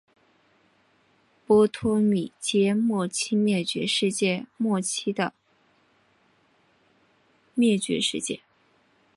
[1.45, 5.31] 波托米阶末期灭绝事件末期的
[7.53, 8.39] 灭绝事件。